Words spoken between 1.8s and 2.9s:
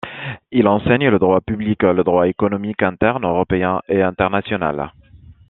le droit économique